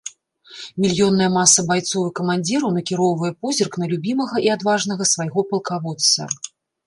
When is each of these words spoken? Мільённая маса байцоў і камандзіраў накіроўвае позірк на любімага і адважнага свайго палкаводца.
Мільённая 0.83 1.27
маса 1.33 1.65
байцоў 1.71 2.01
і 2.11 2.13
камандзіраў 2.19 2.73
накіроўвае 2.79 3.31
позірк 3.45 3.73
на 3.83 3.91
любімага 3.93 4.35
і 4.49 4.51
адважнага 4.57 5.03
свайго 5.13 5.39
палкаводца. 5.53 6.21